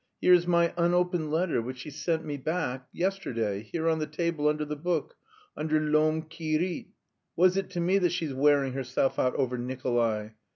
Here 0.19 0.33
is 0.33 0.47
my 0.47 0.73
unopened 0.77 1.29
letter 1.29 1.61
which 1.61 1.77
she 1.77 1.91
sent 1.91 2.25
me 2.25 2.35
back 2.35 2.87
yesterday, 2.91 3.61
here 3.61 3.87
on 3.87 3.99
the 3.99 4.07
table 4.07 4.47
under 4.47 4.65
the 4.65 4.75
book, 4.75 5.15
under 5.55 5.79
L'Homme 5.79 6.23
qui 6.23 6.57
rit. 6.57 6.85
What 7.35 7.49
is 7.49 7.57
it 7.57 7.69
to 7.69 7.79
me 7.79 7.99
that 7.99 8.11
she's 8.11 8.33
wearing 8.33 8.73
herself 8.73 9.19
out 9.19 9.35
over 9.35 9.59
Nikolay! 9.59 10.31